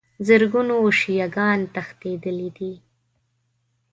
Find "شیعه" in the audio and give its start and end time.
0.99-1.27